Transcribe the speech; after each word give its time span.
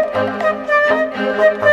Thank 0.00 1.62
you. 1.62 1.67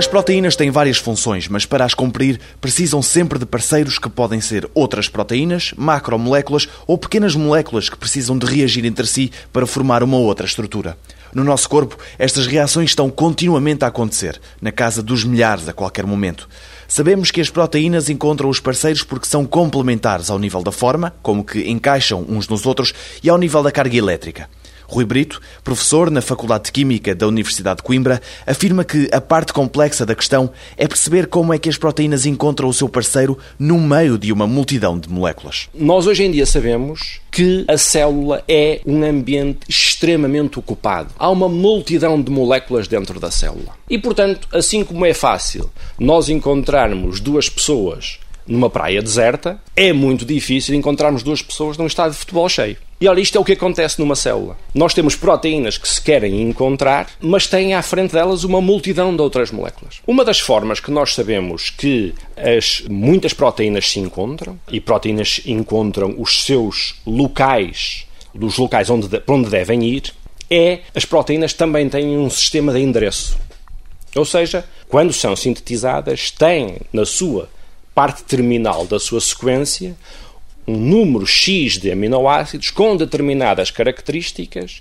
As 0.00 0.06
proteínas 0.06 0.56
têm 0.56 0.70
várias 0.70 0.96
funções, 0.96 1.46
mas 1.46 1.66
para 1.66 1.84
as 1.84 1.92
cumprir 1.92 2.40
precisam 2.58 3.02
sempre 3.02 3.38
de 3.38 3.44
parceiros 3.44 3.98
que 3.98 4.08
podem 4.08 4.40
ser 4.40 4.66
outras 4.72 5.10
proteínas, 5.10 5.74
macromoléculas 5.76 6.66
ou 6.86 6.96
pequenas 6.96 7.36
moléculas 7.36 7.90
que 7.90 7.98
precisam 7.98 8.38
de 8.38 8.46
reagir 8.46 8.86
entre 8.86 9.06
si 9.06 9.30
para 9.52 9.66
formar 9.66 10.02
uma 10.02 10.16
outra 10.16 10.46
estrutura. 10.46 10.96
No 11.34 11.44
nosso 11.44 11.68
corpo, 11.68 11.98
estas 12.18 12.46
reações 12.46 12.92
estão 12.92 13.10
continuamente 13.10 13.84
a 13.84 13.88
acontecer, 13.88 14.40
na 14.58 14.72
casa 14.72 15.02
dos 15.02 15.22
milhares 15.22 15.68
a 15.68 15.72
qualquer 15.74 16.06
momento. 16.06 16.48
Sabemos 16.88 17.30
que 17.30 17.42
as 17.42 17.50
proteínas 17.50 18.08
encontram 18.08 18.48
os 18.48 18.58
parceiros 18.58 19.02
porque 19.02 19.26
são 19.26 19.44
complementares 19.44 20.30
ao 20.30 20.38
nível 20.38 20.62
da 20.62 20.72
forma, 20.72 21.14
como 21.20 21.44
que 21.44 21.70
encaixam 21.70 22.24
uns 22.26 22.48
nos 22.48 22.64
outros, 22.64 22.94
e 23.22 23.28
ao 23.28 23.36
nível 23.36 23.62
da 23.62 23.70
carga 23.70 23.98
elétrica. 23.98 24.48
Rui 24.90 25.04
Brito, 25.04 25.40
professor 25.62 26.10
na 26.10 26.20
Faculdade 26.20 26.64
de 26.64 26.72
Química 26.72 27.14
da 27.14 27.28
Universidade 27.28 27.76
de 27.76 27.82
Coimbra, 27.84 28.20
afirma 28.44 28.84
que 28.84 29.08
a 29.12 29.20
parte 29.20 29.52
complexa 29.52 30.04
da 30.04 30.16
questão 30.16 30.50
é 30.76 30.88
perceber 30.88 31.28
como 31.28 31.54
é 31.54 31.58
que 31.58 31.68
as 31.68 31.78
proteínas 31.78 32.26
encontram 32.26 32.68
o 32.68 32.74
seu 32.74 32.88
parceiro 32.88 33.38
no 33.56 33.78
meio 33.78 34.18
de 34.18 34.32
uma 34.32 34.48
multidão 34.48 34.98
de 34.98 35.08
moléculas. 35.08 35.68
Nós 35.72 36.08
hoje 36.08 36.24
em 36.24 36.32
dia 36.32 36.44
sabemos 36.44 37.20
que 37.30 37.64
a 37.68 37.78
célula 37.78 38.42
é 38.48 38.80
um 38.84 39.04
ambiente 39.04 39.60
extremamente 39.68 40.58
ocupado. 40.58 41.14
Há 41.16 41.30
uma 41.30 41.48
multidão 41.48 42.20
de 42.20 42.30
moléculas 42.30 42.88
dentro 42.88 43.20
da 43.20 43.30
célula. 43.30 43.74
E, 43.88 43.96
portanto, 43.96 44.48
assim 44.52 44.82
como 44.82 45.06
é 45.06 45.14
fácil 45.14 45.70
nós 45.98 46.28
encontrarmos 46.28 47.20
duas 47.20 47.48
pessoas 47.48 48.18
numa 48.50 48.68
praia 48.68 49.00
deserta, 49.00 49.60
é 49.76 49.92
muito 49.92 50.24
difícil 50.24 50.74
encontrarmos 50.74 51.22
duas 51.22 51.40
pessoas 51.40 51.78
num 51.78 51.86
estádio 51.86 52.12
de 52.12 52.18
futebol 52.18 52.48
cheio. 52.48 52.76
E 53.00 53.08
olha, 53.08 53.20
isto 53.20 53.38
é 53.38 53.40
o 53.40 53.44
que 53.44 53.52
acontece 53.52 53.98
numa 53.98 54.14
célula. 54.14 54.58
Nós 54.74 54.92
temos 54.92 55.16
proteínas 55.16 55.78
que 55.78 55.88
se 55.88 56.02
querem 56.02 56.42
encontrar, 56.42 57.08
mas 57.18 57.46
têm 57.46 57.72
à 57.72 57.80
frente 57.80 58.12
delas 58.12 58.44
uma 58.44 58.60
multidão 58.60 59.14
de 59.16 59.22
outras 59.22 59.50
moléculas. 59.50 60.02
Uma 60.06 60.24
das 60.24 60.38
formas 60.38 60.80
que 60.80 60.90
nós 60.90 61.14
sabemos 61.14 61.70
que 61.70 62.12
as, 62.36 62.82
muitas 62.90 63.32
proteínas 63.32 63.88
se 63.88 64.00
encontram, 64.00 64.58
e 64.70 64.80
proteínas 64.80 65.40
encontram 65.46 66.14
os 66.18 66.44
seus 66.44 66.96
locais, 67.06 68.06
dos 68.34 68.58
locais 68.58 68.90
onde, 68.90 69.08
para 69.08 69.34
onde 69.34 69.48
devem 69.48 69.82
ir, 69.84 70.12
é 70.50 70.80
as 70.94 71.04
proteínas 71.04 71.54
também 71.54 71.88
têm 71.88 72.18
um 72.18 72.28
sistema 72.28 72.72
de 72.72 72.80
endereço. 72.80 73.38
Ou 74.14 74.24
seja, 74.24 74.64
quando 74.88 75.12
são 75.12 75.36
sintetizadas, 75.36 76.32
têm 76.32 76.78
na 76.92 77.06
sua 77.06 77.48
parte 78.00 78.22
terminal 78.22 78.86
da 78.86 78.98
sua 78.98 79.20
sequência 79.20 79.94
um 80.66 80.74
número 80.74 81.26
X 81.26 81.76
de 81.76 81.90
aminoácidos 81.90 82.70
com 82.70 82.96
determinadas 82.96 83.70
características 83.70 84.80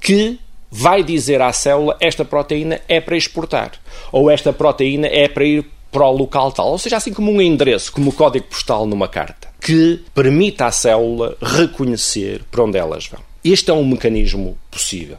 que 0.00 0.38
vai 0.70 1.02
dizer 1.02 1.42
à 1.42 1.52
célula 1.52 1.96
esta 1.98 2.24
proteína 2.24 2.80
é 2.86 3.00
para 3.00 3.16
exportar 3.16 3.72
ou 4.12 4.30
esta 4.30 4.52
proteína 4.52 5.08
é 5.08 5.26
para 5.26 5.44
ir 5.44 5.68
para 5.90 6.06
o 6.06 6.16
local 6.16 6.52
tal. 6.52 6.68
Ou 6.68 6.78
seja, 6.78 6.96
assim 6.96 7.12
como 7.12 7.32
um 7.32 7.42
endereço, 7.42 7.90
como 7.90 8.10
o 8.10 8.12
código 8.12 8.46
postal 8.46 8.86
numa 8.86 9.08
carta, 9.08 9.48
que 9.60 10.04
permita 10.14 10.66
à 10.66 10.70
célula 10.70 11.36
reconhecer 11.42 12.44
para 12.52 12.62
onde 12.62 12.78
elas 12.78 13.08
vão. 13.08 13.18
Este 13.42 13.72
é 13.72 13.74
um 13.74 13.84
mecanismo 13.84 14.56
possível. 14.70 15.18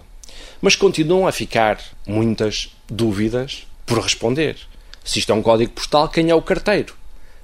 Mas 0.62 0.78
continuam 0.78 1.28
a 1.28 1.34
ficar 1.34 1.82
muitas 2.08 2.70
dúvidas 2.90 3.68
por 3.86 4.00
responder. 4.00 4.56
Se 5.04 5.20
isto 5.20 5.34
é 5.34 5.36
um 5.36 5.42
código 5.42 5.74
postal, 5.74 6.08
quem 6.08 6.30
é 6.30 6.36
o 6.36 6.42
carteiro? 6.42 7.01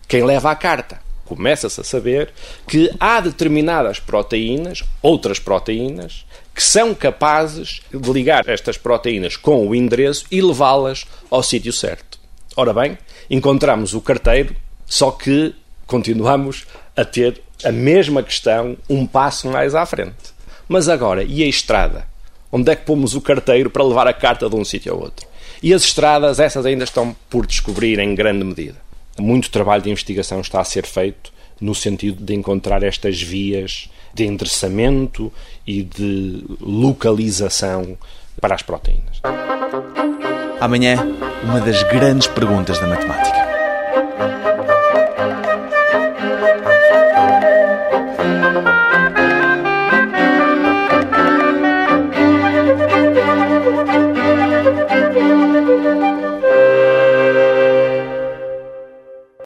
Quem 0.08 0.23
leva 0.23 0.50
a 0.50 0.55
carta? 0.55 1.02
Começa-se 1.25 1.81
a 1.81 1.84
saber 1.84 2.31
que 2.66 2.90
há 2.97 3.19
determinadas 3.19 4.00
proteínas, 4.00 4.81
outras 5.01 5.38
proteínas, 5.38 6.25
que 6.56 6.63
são 6.63 6.95
capazes 6.95 7.81
de 7.91 8.12
ligar 8.13 8.47
estas 8.47 8.78
proteínas 8.78 9.35
com 9.35 9.68
o 9.68 9.75
endereço 9.75 10.25
e 10.31 10.41
levá-las 10.41 11.06
ao 11.29 11.44
sítio 11.44 11.73
certo. 11.73 12.18
Ora 12.56 12.73
bem, 12.73 12.97
encontramos 13.29 13.94
o 13.94 14.00
carteiro, 14.00 14.56
só 14.85 15.12
que 15.12 15.53
continuamos 15.85 16.66
a 16.95 17.03
ter 17.03 17.41
a 17.66 17.72
mesma 17.74 18.24
questão 18.24 18.78
um 18.89 19.06
passo 19.06 19.50
mais 19.50 19.75
à 19.75 19.85
frente. 19.85 20.34
Mas 20.69 20.88
agora, 20.88 21.22
e 21.22 21.44
a 21.44 21.47
estrada? 21.47 22.07
Onde 22.50 22.72
é 22.72 22.78
que 22.78 22.85
pomos 22.85 23.13
o 23.13 23.19
carteiro 23.19 23.69
para 23.69 23.84
levar 23.84 24.07
a 24.07 24.13
carta 24.13 24.50
de 24.50 24.56
um 24.56 24.63
sítio 24.63 24.94
ao 24.94 25.01
outro? 25.01 25.28
E 25.62 25.74
as 25.74 25.84
estradas, 25.84 26.39
essas 26.39 26.66
ainda 26.66 26.85
estão 26.85 27.13
por 27.29 27.45
descobrir 27.45 28.00
em 28.00 28.16
grande 28.16 28.45
medida 28.45 28.87
muito 29.19 29.50
trabalho 29.50 29.83
de 29.83 29.89
investigação 29.89 30.41
está 30.41 30.59
a 30.59 30.66
ser 30.66 30.85
feito 30.85 31.31
no 31.59 31.73
sentido 31.73 32.23
de 32.23 32.33
encontrar 32.33 32.83
estas 32.83 33.22
vias 33.22 33.89
de 34.13 34.25
endereçamento 34.25 35.31
e 35.66 35.83
de 35.83 36.44
localização 36.59 37.97
para 38.39 38.56
as 38.56 38.61
proteínas. 38.61 39.22
Amanhã, 40.59 40.97
uma 41.44 41.59
das 41.59 41.83
grandes 41.83 42.27
perguntas 42.27 42.79
da 42.79 42.88
matemática. 42.88 43.47